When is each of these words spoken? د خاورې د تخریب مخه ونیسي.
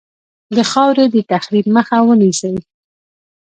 د 0.55 0.57
خاورې 0.71 1.05
د 1.13 1.15
تخریب 1.31 1.65
مخه 1.75 1.97
ونیسي. 2.07 2.53